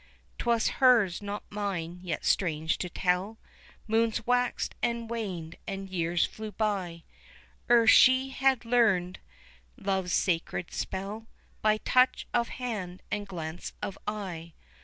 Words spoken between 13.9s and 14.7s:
eye.